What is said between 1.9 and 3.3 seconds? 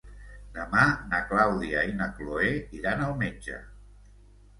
na Cloè iran al